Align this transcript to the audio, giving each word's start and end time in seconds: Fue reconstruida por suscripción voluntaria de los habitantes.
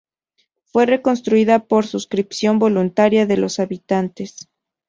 Fue 0.63 0.87
reconstruida 0.87 1.67
por 1.67 1.85
suscripción 1.85 2.57
voluntaria 2.57 3.27
de 3.27 3.37
los 3.37 3.59
habitantes. 3.59 4.49